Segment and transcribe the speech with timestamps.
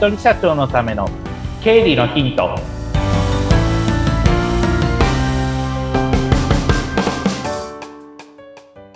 [0.00, 1.06] 人社長のための
[1.62, 2.58] 経理のヒント。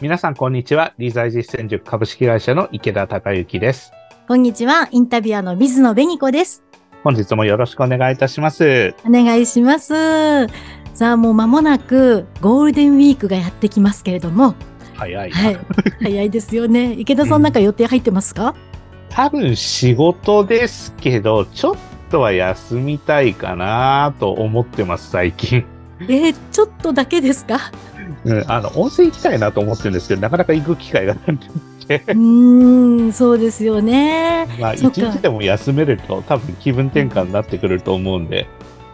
[0.00, 0.94] 皆さんこんにちは。
[0.96, 3.92] 理財実践塾株式会社の池田孝之です。
[4.26, 4.88] こんにちは。
[4.92, 6.64] インタビュアーの水野紅子です。
[7.02, 8.94] 本日もよろしくお願いいたします。
[9.06, 10.46] お願いします。
[10.94, 14.54] さあもう間もなくゴールデンウィークがやってきますけれども。
[14.94, 15.58] 早い、はい、
[16.00, 16.94] 早いですよね。
[16.94, 18.73] 池田さんなんか予定入ってますか、うん
[19.14, 21.76] 多分仕事ですけど、ちょっ
[22.10, 25.64] とは休みたいかなと思ってます、最近。
[26.00, 27.70] えー、ちょっとだけですか？
[28.24, 31.36] うん、あの、温泉行きたいなと思ってるんですけど、なかなか行く機会がなく
[31.86, 32.02] て。
[32.08, 34.48] うん、そうですよね。
[34.58, 38.48] まあ、一日でも休めると多分気分転換になってくると思うんで、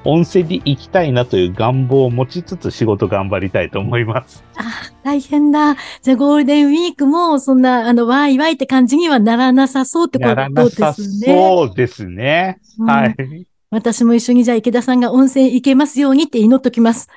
[0.05, 4.45] 温泉に行きたいなという願望を持ちつつ仕事頑張りたいと思います。
[4.57, 4.63] あ、
[5.03, 5.77] 大変だ。
[6.03, 11.27] じゃあゴールデンウィークもそんな、あの、わいわいって感じにはならなさそうってことですね。
[11.27, 12.61] そうですね。
[12.87, 13.16] はい。
[13.71, 17.09] 私も一緒にじゃあ池田さんが温泉行けますようにって祈っときます。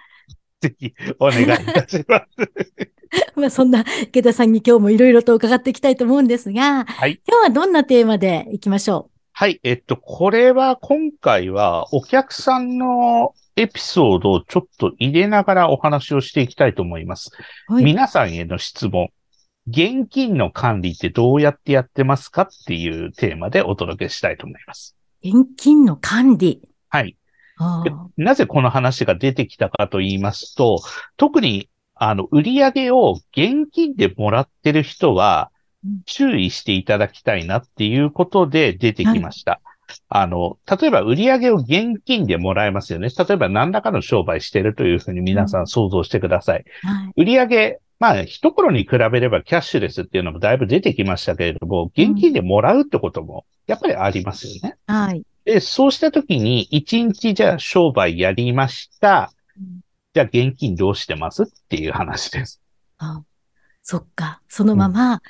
[0.61, 2.83] ぜひお願いいたします。
[3.35, 9.12] まあそんな池田さんに今日もいろいろと伺っていきたいと思うんですが、はい、今日はどんなテーマでいきましょう？
[9.33, 9.59] はい。
[9.63, 17.31] えっと、これは今回はお客さんのエピソードをちょっと入れながらお話をしていきたいと思います。
[17.67, 19.09] はい、皆さんへの質問。
[19.67, 24.95] 現金の管理ってどうやってやってますかっていうテーマでお届けしたいと思います。
[25.23, 27.17] 現金の管理はい。
[28.17, 30.79] なぜこの話が出てきたかと言いますと、
[31.17, 35.51] 特にあの、売り上げを現金でもらってる人は、
[36.05, 39.51] 注意していただきたいなっていうことで出てきました。
[39.51, 39.61] はい、
[40.09, 43.09] あの、例えば売り上げを現金でもらえますよね。
[43.09, 46.65] 例えば何らかの商売してるというふうに皆さん想像してください。
[46.83, 54.75] はい、売り上げ、まあ、一頃に比べればキャッシュレスっていうのもだいぶ出てきましたけれども、現金でもらうってこともやっぱりありますよね。
[54.87, 55.23] はい。
[55.45, 59.31] で、そうしたときに、一日じゃあ商売やりました。
[60.13, 61.43] じゃあ現金どうしてます？
[61.43, 62.61] っていう話です。
[62.97, 63.21] あ
[63.81, 64.41] そっか。
[64.47, 65.21] そのまま、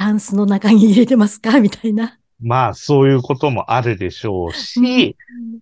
[0.00, 1.60] タンスの中に入れてますか？
[1.60, 2.18] みたいな。
[2.40, 5.14] まあ、そういうこともあるでしょうし、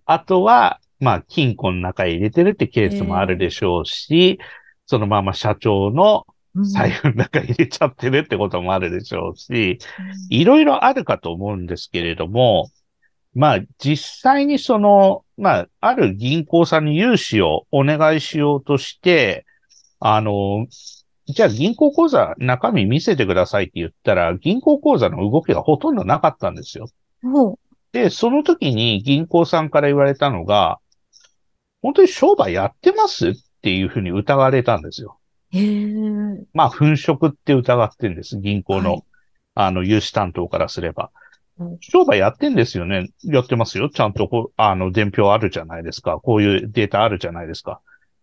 [0.05, 4.45] あとは、まあ、金庫の中に入れてるってケースもあるでしょうし、えー、
[4.85, 6.25] そのまま社長の
[6.73, 9.77] 財布の中に入れちゃってるってこともあるでしょうし、
[10.29, 12.69] いろいろあるかと思うんですけれども、
[13.35, 19.45] まあ、実際にその、まあ、ある銀行さんに融資をお願いしようとして、
[19.99, 20.65] あの、
[21.31, 26.87] じゃあ銀行口座中身見せてくださいって言ったら、銀行口座の動きがほとんどなかったんですよ。
[27.91, 30.79] で、その時に銀行さんから言われたのが、
[31.83, 35.19] 本当に商売やってますっていうふうに疑われたんですよ。
[35.51, 35.59] へ
[36.53, 38.39] まあ、粉飾って疑ってるんです。
[38.39, 39.03] 銀行の、はい、
[39.55, 41.11] あの、融資担当からすれば。
[41.81, 43.09] 商売やってんですよね。
[43.23, 43.89] やってますよ。
[43.89, 46.19] ちゃんとあの、伝票あるじゃないですか。
[46.19, 47.81] こういうデータあるじゃないですか。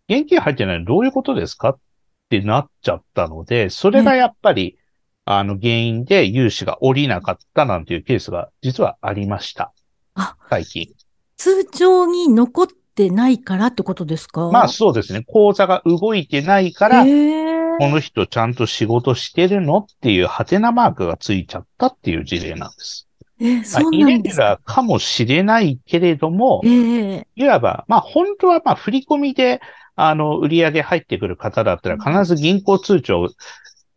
[0.09, 1.78] 現金入ってないのどういうことですか
[2.26, 4.78] ってなっちゃったので、それがやっぱり、
[5.25, 9.72] あの、原因で融資が降りなかったなんていうケースが実はありました。
[10.14, 10.88] あ、最近。
[11.36, 14.50] 通帳に残ってないからってことですか？
[14.50, 15.22] まあそうですね。
[15.26, 23.06] 口座が動いてないから、この人ちゃんと仕事してるのっていうハテナマークがついちゃったっていう事例なんです。
[23.38, 29.60] えー、そうイレギュラーかもしれないけれども、えー、いわば、まあ本当はまあ振り込みで
[29.97, 33.29] あの、売り上げ入ってくる方だったら、必ず銀行通帳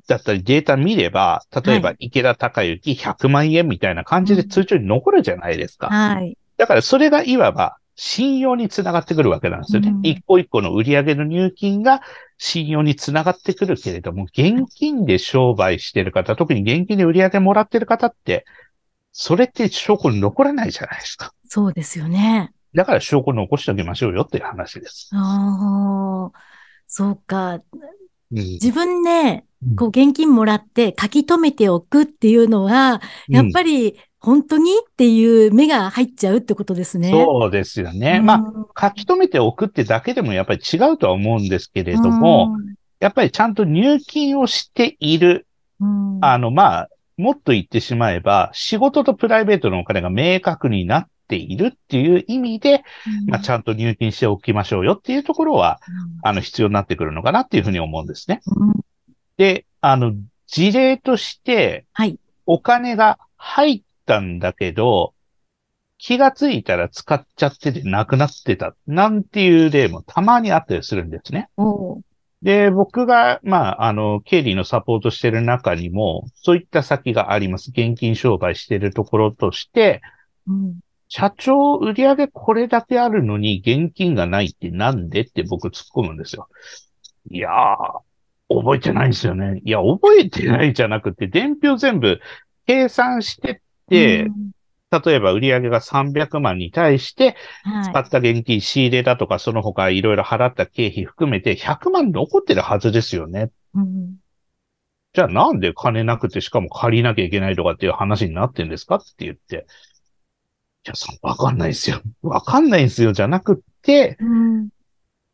[0.07, 5.87] だったりデータ見れば、例えば池田隆之100万円みたいな感じで通帳に残るじゃないですか。
[5.87, 6.37] はい。
[6.57, 9.89] だからそれがいわば信用につながってくるわけなんですよね。
[9.89, 12.01] うん、一個一個の売り上げの入金が
[12.37, 18.45] 信用につながってくるけれども、現金で商売してる方、特に現金で売り上げもらってる方って、
[19.11, 21.33] それって証拠に残らないじゃないですか。
[21.45, 22.53] そうですよね。
[22.73, 25.09] だから証拠残しておきましょうよっていう話です。
[25.13, 25.78] ああ、
[26.89, 27.61] そうか。
[28.31, 29.45] うん、自分で、
[29.77, 37.11] こう現金もらって書き留めておくっていうのは、うん、やっぱり本当にっていう目が入っちゃうってことですね。
[37.11, 38.19] そうですよね。
[38.19, 38.43] ま
[38.75, 42.57] あ、書き留めておくってだけでもやっぱり違うとは思うんですけれども、
[42.99, 45.45] やっぱりちゃんと入金をしている。
[46.21, 52.83] あの、まあ、もっと言ってしまえば、仕事とプライベートのお金が明確になっているっていう意味で、
[53.23, 58.41] うん、まあ、ちゃんと入金しておきましょうよっていうところは、うん、あの、必要になってくるのかなっていうふうに思うんですね。
[58.47, 58.73] うん、
[59.37, 60.13] で、あの、
[60.47, 62.19] 事例として、はい。
[62.45, 65.13] お金が入ったんだけど、
[65.99, 71.49] 気がついたら使っちゃっててなくなってた、なんていう例もたまにあったりするんですね。
[72.41, 77.71] で、僕が、まあ、あの、経理のサポートしてる中にも、そういった先があります。
[77.71, 80.01] 現金商売してるところとして、
[80.47, 86.47] うん、社長売上これだけあるのに現金がないってなんでって僕突っ込むんですよ。
[87.31, 89.59] いやー、覚えてないんですよね。
[89.65, 92.19] いや、覚えてないじゃなくて、伝票全部
[92.67, 93.55] 計算してっ
[93.89, 94.51] て、うん、
[95.03, 97.35] 例えば売上が300万に対して、
[97.85, 103.49] 使った現金仕入れだとか、その他いろいろ払った経費含めて100万残ってるはずですよね。
[103.73, 104.15] うん、
[105.13, 109.65] じゃあなんで金なくてしかも借りなきゃいけないとかっていう話になってんですかって言って。
[110.85, 112.01] いや、さわかんないですよ。
[112.21, 114.69] わかんないんですよ、じゃなくって、うん、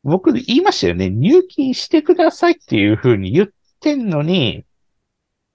[0.03, 1.09] 僕言いましたよね。
[1.09, 3.47] 入金してくださいっていうふうに言っ
[3.79, 4.65] てんのに、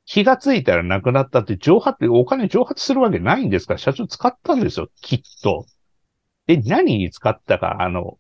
[0.07, 3.75] 気がついたらなくなったって蒸発、お金蒸発するわけないんですか？
[3.75, 5.67] ら、社長使ったんですよ、きっと。
[6.47, 8.19] で、何に使ったか、あの、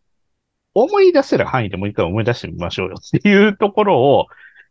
[0.72, 4.26] 思い出せる範囲でもう一回思い出してみましょうよっていうところを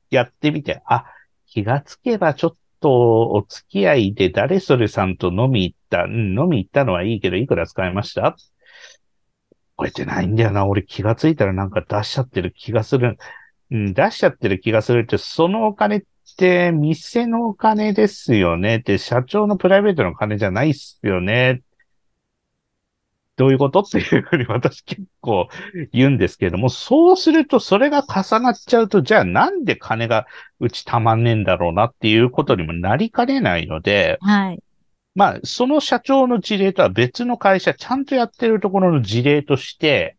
[0.10, 1.06] やってみて、あ、
[1.46, 8.36] 気がつけばちょっとお付き合いで誰それさんと飲み行った、うん、飲み行ったのはいいけど、いくら使いました？
[9.78, 10.66] 覚えてないんだよな。
[10.66, 13.18] 俺気がついたらなんか出しちゃってる気がする。
[13.72, 16.02] うん、出しちゃってる気がするって、そのお金っ
[16.38, 18.78] て店のお金ですよね？
[18.78, 21.62] って、社長のプライベートの金じゃないっすよね？
[23.40, 23.80] どういうこと？
[23.80, 25.48] っていうふうに私結構
[25.94, 30.28] 言うんですけれども、そうするとそれが重なっちゃうと、じゃあなんで金が
[30.60, 34.62] うちたまんねえんだろうなっていうことにもなりかねないので、はい。
[35.16, 40.18] まあ、その社長の事例とは別の会社、ちゃんとやってるところの事例として、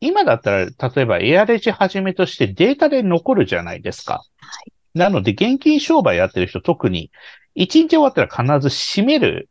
[0.00, 4.22] 今だったら、例えばエアレジはじめとしてデータで残るじゃないですか。
[4.38, 7.10] はい、なので、現金商売やってる人特に、
[7.56, 9.48] 1日終わったら必ず閉める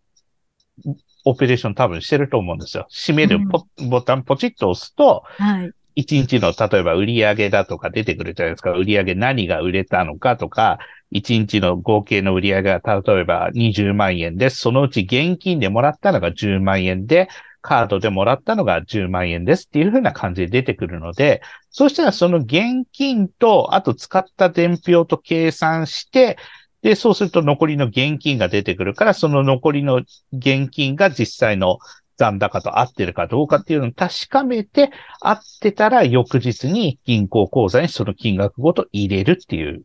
[1.25, 2.87] オペレーション多分してると思うんですよ。
[2.89, 5.71] 閉めるポ、うん、ボタンポチッと押すと、はい、
[6.03, 8.71] 1日の例えば売上だとか出てくるじゃないですか。
[8.71, 10.79] 売上何が売れたのかとか、
[11.13, 14.57] 1日の合計の売上が例えば20万円です。
[14.57, 17.29] そのうち現金でもらったのが10万円で、
[17.61, 26.37] カードでもらったのが10万円ですっていう風な感じで出てくるので、そうしたらその現金と、あと使った伝票と計算して、
[26.83, 30.01] で、そうすると残りの現金が出てくるから、その残りの
[30.33, 31.79] 現金が実際の
[32.17, 34.91] 残高と合ってるかどうかっていうのを確かめて、
[35.21, 39.83] 合ってたら翌日に銀行口座にその金額ごと入れるっていう。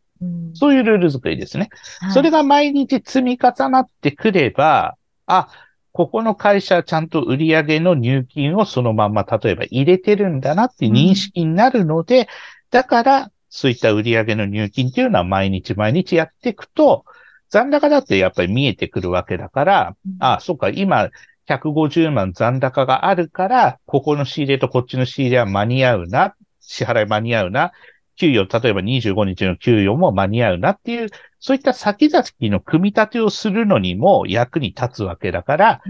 [0.54, 1.68] そういうルール作りですね。
[2.00, 4.96] はい、それが毎日積み重なってくれば、
[5.26, 5.48] あ、
[5.92, 12.26] ここの会社はちゃんと売上の入金をそのまんま例えば入れてるんだなって認識になるので、うん、
[12.70, 17.04] だからそういった売上の入金っていうのは毎日毎日やっていくと、
[17.50, 21.08] 残高だってやっぱり見えてくるわけだから、うん、あ、そっか、今
[21.48, 27.72] 150万残高があるから、ここの仕入れとこっちの仕入れは間に合うな、支払い間に合うな、
[28.16, 31.08] 給与、例えば25日の給与も間に合うなっていう、
[31.40, 35.80] そういった先々の組み立てをするのにも役に立つわけだから、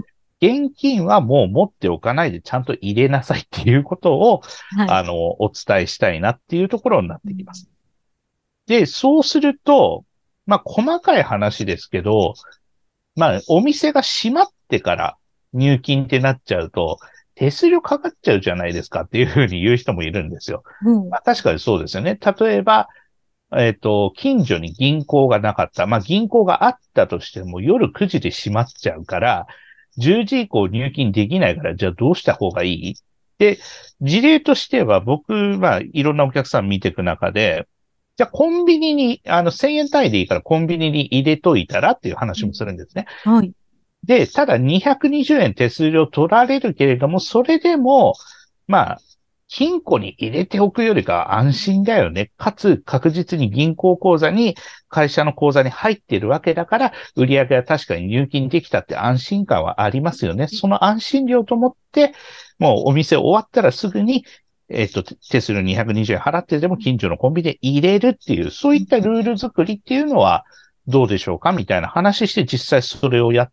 [0.40, 4.42] 現金はもう持っておかないでちゃんと入れなさいっていうことを、
[4.76, 7.68] はい、あの、お伝えしたいなっていうところになってきます。
[8.66, 10.04] で、そうすると、
[10.46, 12.34] まあ、細かい話ですけど、
[13.16, 15.16] まあ、お店が閉まってから
[15.52, 16.98] 入金ってなっちゃうと、
[17.34, 20.62] 手数料かかっちゃうじゃないですかっていうふうに言う人もいるんですよ。
[20.84, 22.18] うん、まあ、確かにそうですよね。
[22.38, 22.88] 例えば、
[23.56, 25.86] えっ、ー、と、近所に銀行がなかった。
[25.86, 29.46] まあ、銀行があったとしても夜9時で閉まっちゃうから、
[29.96, 32.94] 10時以降入金できないから、じゃあどうした方がいい？
[33.38, 33.58] で、
[34.00, 37.66] 事例としては僕、まあ、いろんなお客さん見ていく中で、
[38.16, 43.06] じゃあコンビニに、あの、1000円単位でいいからコンビニに入れといたらっていう話もするんですね。
[43.24, 43.52] はい。
[44.04, 48.14] で、ただ220円手数料取られるけれども、それでも、
[48.66, 49.00] まあ、
[49.48, 52.30] 金庫に入れておくよりか安心だよね。
[52.36, 54.56] かつ確実に銀行口座に、
[54.88, 60.48] 会社の口座に入っているわけだから、売上は確かに入金できたって安心感はありますよね。
[60.48, 62.12] その安心料と思って、
[62.58, 64.24] もうお店終わったらすぐに、
[64.68, 70.44] えっ、と、手数料220円払ってでも近所のコンビニで入れるっていう、そういったルール作りっていうのは
[70.86, 71.52] どうでしょうか？
[71.52, 73.52] みたいな話して実際それをやっ、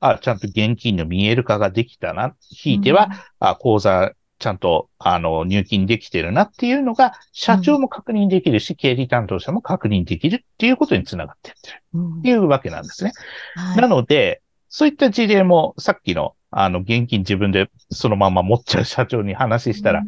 [0.00, 2.34] あ、ちゃんと現金の見える化ができたな。
[2.40, 11.82] ひいては、うん、あ、口座、ちゃんと、あの、入金できてるなっていうのが、社長も確認できるし、うん、経理担当者も確認できるっていうことにつながっていってる。
[12.18, 13.12] っていうわけなんですね。
[13.54, 20.06] はい、なので、そういった事例も、さっきの、あの、現金自分でそのまま持っちゃう社長に話したら、うん、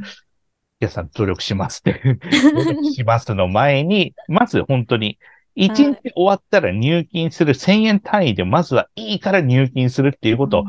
[0.81, 2.19] 皆さん努力しますって
[2.55, 5.19] 努力しますの前に、まず本当に
[5.55, 10.65] 一日終わったら入金する1000円単位でまずはいいから入金するっていうことを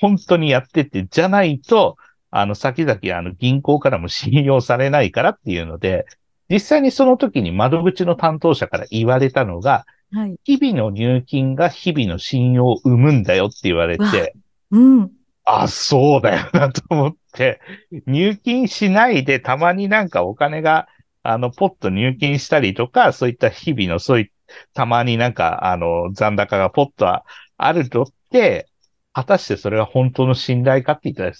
[0.00, 1.96] 本当にやってって、じゃないと、
[2.30, 6.06] あの、先々あの銀行からも信用されないからっていうので、
[6.48, 14.34] 実際にその時に窓口の担当者から言われたのが、はい、日々の入金が日々の信用を生むんだよって言われて、
[14.70, 15.10] うん。
[15.44, 17.60] あ、そうだよなと思って、
[18.06, 20.88] 入金しないでたまになんかお金が、
[21.22, 24.32] あの、ポッと入金したりとか、そういった日々の、そういった、
[24.74, 28.68] たまになんか、あの、残高がポッとあるとって、
[29.12, 31.32] 果たしてそれは本当の信頼かって言ったら、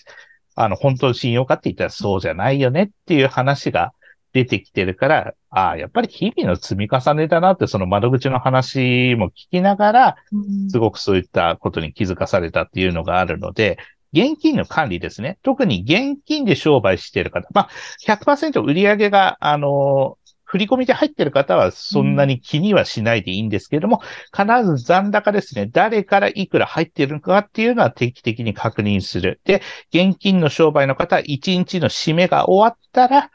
[0.57, 3.93] あの、本当の信用かって言ったらそうじゃないよねっていう話が
[4.33, 10.17] 出てきてるから、ああ、やっぱり日々の積み重ねだなって、その窓口の話も聞きながら、
[10.71, 13.79] すごくそういったことに気づかされたっていうのがあるので、
[14.13, 15.39] 現金の管理ですね。
[15.43, 17.49] 特に現金で商売している方。
[17.53, 17.69] まあ、
[18.07, 24.01] 100%売上が、あの、振り込みで入ってる方はそんなに気にはしないでいいんですけれども、
[24.33, 25.67] 必ず残高ですね。
[25.67, 29.41] 誰からいくら入ってるのかっていうのは定期的に確認する。
[29.45, 29.61] で、
[29.93, 33.31] 現金の商売の方は1日の締めが終わったら、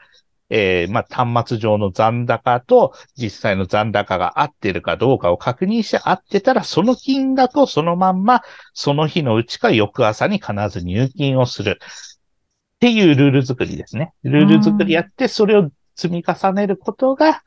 [0.54, 8.42] えー、まあ、端末上の残高と実際の残高が合ってるかどうかを確認して合ってたら、その金額をそのまんま、
[8.74, 11.78] その日のうちか翌朝に必ず入金をする。
[11.80, 14.12] っていうルール作りですね。
[14.24, 17.42] ルール作りやって、それを積み重ねることが、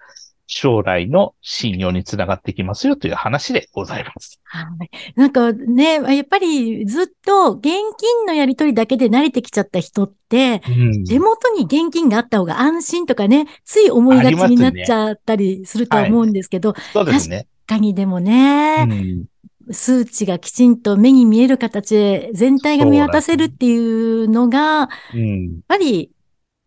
[0.47, 4.39] 将来の信用につながってきますよという話でございます。
[4.43, 4.89] はい。
[5.15, 17.47] なんかね、やっぱりずっと現金のやり取りだけで慣れてきちゃった人って、うん、手元に現金があった方が安心とかね、つい思いがちになっちゃったりすると思うんですけど、ねはい、そうですね。
[17.67, 19.25] 確かにでもね、うん
[19.71, 26.11] 数値がきちんと目に見える形で全体が見渡せるっていうのが、うん、やっぱり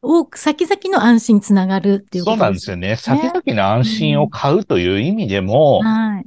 [0.00, 2.40] 多く先々の安心につながるっていうことですね。
[2.40, 2.96] そうなんですよね。
[2.96, 6.26] 先々の安心を買うという意味でも、うん、はい。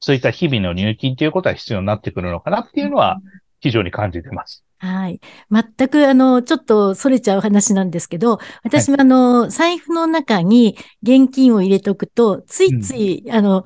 [0.00, 3.18] そういった日々の入金ということは必要になってくるのかなっていうのは
[3.60, 4.62] 非常に感じてます。
[4.78, 5.20] はい。
[5.50, 13.64] 全く、あの、ちょっとそれちゃう話なんですけど、私もあの、はい、財布の中に現金を入れとくと、ついつい、うん、あの、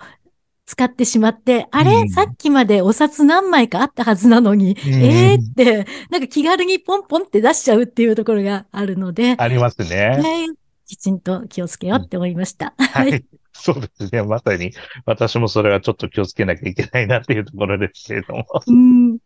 [0.71, 9.35] 使ってしまって、あれ、うん、さっきまでお札何枚かあったはずなのに、うん、ええー、って、なんか気軽にポンポンって出しちゃうっていうところがあるので。
[9.37, 10.17] ありますね。
[10.19, 10.47] ね
[10.87, 12.73] きちんと気をつけようって思いました。
[12.79, 13.25] はい。
[13.53, 14.23] そうですね。
[14.23, 14.73] まさに、
[15.07, 18.45] 私もそれはちょっと気をつけなきゃいけないなっていうところですけれども。
[18.65, 19.19] うん。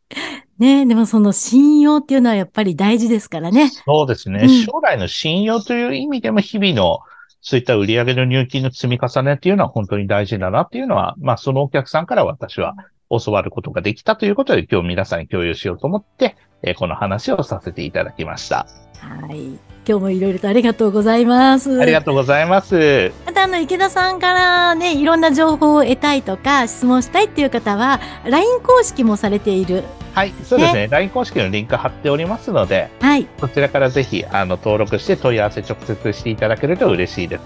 [0.59, 3.69] ねでもその信用っていうのはやっぱり大事ですからね。
[3.69, 4.41] そうですね。
[4.43, 7.01] うん、将来の信用という意味でも日々の
[7.47, 12.75] そういった売上の入金の積み重ねっていうのは本当に大事だなっていうのは、まあそのお客さんから私は
[13.11, 18.67] 教わることができたということで今日皆さんに共有しようと思って、え、この話をさせていただきました。
[18.99, 19.74] はい。
[19.87, 21.81] 今日もいろいろとありがとうございます。
[21.81, 23.13] ありがとうございます。
[23.27, 30.87] またあの池田さんからね、いろんな情報を得たいとか質問したいっていう方は LINE 公式もされているはい、そうですね。
[30.89, 37.43] LINE 公式のリンク貼っておりますので、はい、そちらからぜひあの登録して問い合わせ直接していただけると嬉しいです。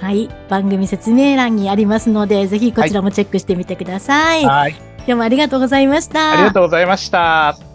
[0.00, 4.44] はい、番組説明欄にありますので、ぜひこちらもチェックしてみてください。
[4.44, 6.32] はい、今日もありがとうございました。
[6.32, 7.67] ありがとうございました。